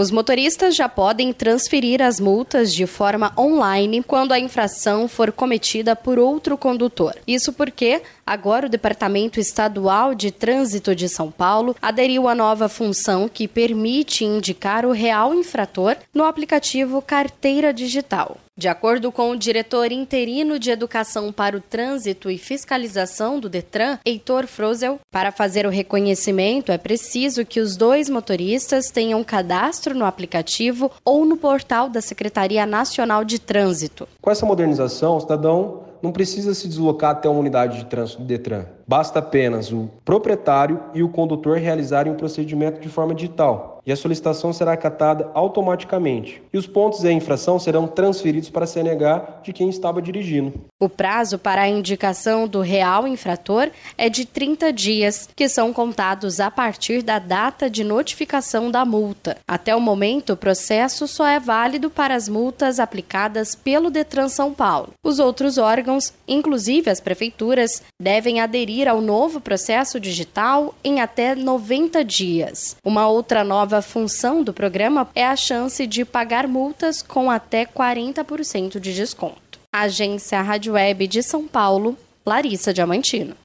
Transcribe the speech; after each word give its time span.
Os 0.00 0.10
motoristas 0.10 0.74
já 0.74 0.88
podem 0.88 1.30
transferir 1.30 2.00
as 2.00 2.18
multas 2.18 2.72
de 2.72 2.86
forma 2.86 3.34
online 3.36 4.02
quando 4.02 4.32
a 4.32 4.38
infração 4.38 5.06
for 5.06 5.30
cometida 5.30 5.94
por 5.94 6.18
outro 6.18 6.56
condutor. 6.56 7.18
Isso 7.26 7.52
porque 7.52 8.00
agora 8.26 8.64
o 8.64 8.70
Departamento 8.70 9.38
Estadual 9.38 10.14
de 10.14 10.30
Trânsito 10.30 10.94
de 10.96 11.06
São 11.06 11.30
Paulo 11.30 11.76
aderiu 11.82 12.28
à 12.28 12.34
nova 12.34 12.66
função 12.66 13.28
que 13.28 13.46
permite 13.46 14.24
indicar 14.24 14.86
o 14.86 14.92
real 14.92 15.34
infrator 15.34 15.94
no 16.14 16.24
aplicativo 16.24 17.02
Carteira 17.02 17.70
Digital. 17.70 18.38
De 18.60 18.68
acordo 18.68 19.10
com 19.10 19.30
o 19.30 19.38
diretor 19.38 19.90
interino 19.90 20.58
de 20.58 20.70
Educação 20.70 21.32
para 21.32 21.56
o 21.56 21.62
Trânsito 21.62 22.30
e 22.30 22.36
Fiscalização 22.36 23.40
do 23.40 23.48
Detran, 23.48 23.98
Heitor 24.04 24.46
Frozel, 24.46 25.00
para 25.10 25.32
fazer 25.32 25.64
o 25.64 25.70
reconhecimento 25.70 26.70
é 26.70 26.76
preciso 26.76 27.46
que 27.46 27.58
os 27.58 27.74
dois 27.74 28.10
motoristas 28.10 28.90
tenham 28.90 29.24
cadastro 29.24 29.94
no 29.94 30.04
aplicativo 30.04 30.90
ou 31.02 31.24
no 31.24 31.38
portal 31.38 31.88
da 31.88 32.02
Secretaria 32.02 32.66
Nacional 32.66 33.24
de 33.24 33.38
Trânsito. 33.38 34.06
Com 34.20 34.30
essa 34.30 34.44
modernização, 34.44 35.16
o 35.16 35.20
cidadão 35.20 35.84
não 36.02 36.12
precisa 36.12 36.52
se 36.52 36.68
deslocar 36.68 37.12
até 37.12 37.30
uma 37.30 37.40
unidade 37.40 37.78
de 37.78 37.86
trânsito 37.86 38.20
do 38.20 38.26
Detran. 38.26 38.66
Basta 38.90 39.20
apenas 39.20 39.70
o 39.70 39.88
proprietário 40.04 40.80
e 40.92 41.00
o 41.00 41.08
condutor 41.08 41.58
realizarem 41.58 42.12
o 42.12 42.16
procedimento 42.16 42.80
de 42.80 42.88
forma 42.88 43.14
digital 43.14 43.80
e 43.86 43.92
a 43.92 43.96
solicitação 43.96 44.52
será 44.52 44.72
acatada 44.72 45.30
automaticamente. 45.34 46.42
E 46.52 46.58
os 46.58 46.66
pontos 46.66 47.02
da 47.02 47.12
infração 47.12 47.58
serão 47.58 47.86
transferidos 47.86 48.50
para 48.50 48.64
a 48.64 48.66
CNH 48.66 49.40
de 49.42 49.52
quem 49.52 49.68
estava 49.68 50.02
dirigindo. 50.02 50.52
O 50.78 50.88
prazo 50.88 51.38
para 51.38 51.62
a 51.62 51.68
indicação 51.68 52.48
do 52.48 52.60
real 52.60 53.06
infrator 53.06 53.70
é 53.98 54.08
de 54.08 54.24
30 54.24 54.72
dias, 54.72 55.28
que 55.34 55.48
são 55.48 55.72
contados 55.72 56.40
a 56.40 56.50
partir 56.50 57.02
da 57.02 57.18
data 57.18 57.68
de 57.68 57.84
notificação 57.84 58.70
da 58.70 58.84
multa. 58.84 59.36
Até 59.46 59.74
o 59.74 59.80
momento, 59.80 60.32
o 60.32 60.36
processo 60.36 61.06
só 61.06 61.26
é 61.26 61.38
válido 61.38 61.90
para 61.90 62.14
as 62.14 62.28
multas 62.28 62.80
aplicadas 62.80 63.54
pelo 63.54 63.90
Detran 63.90 64.28
São 64.28 64.54
Paulo. 64.54 64.90
Os 65.04 65.18
outros 65.18 65.58
órgãos, 65.58 66.12
inclusive 66.26 66.90
as 66.90 67.00
prefeituras, 67.00 67.82
devem 68.00 68.40
aderir 68.40 68.79
ao 68.88 69.00
novo 69.00 69.40
processo 69.40 69.98
digital 69.98 70.74
em 70.84 71.00
até 71.00 71.34
90 71.34 72.04
dias. 72.04 72.76
Uma 72.84 73.08
outra 73.08 73.42
nova 73.44 73.60
nova 73.60 73.82
função 73.82 74.42
do 74.42 74.52
programa 74.52 75.08
é 75.14 75.24
a 75.24 75.36
chance 75.36 75.86
de 75.86 76.04
pagar 76.04 76.48
multas 76.48 77.02
com 77.02 77.30
até 77.30 77.66
40% 77.66 78.80
de 78.80 78.94
desconto. 78.94 79.60
Agência 79.70 80.40
Rádio 80.40 80.72
Web 80.72 81.06
de 81.06 81.22
São 81.22 81.46
Paulo, 81.46 81.96
Larissa 82.26 82.72
Diamantino. 82.72 83.36